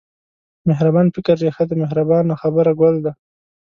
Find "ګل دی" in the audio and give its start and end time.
2.79-3.11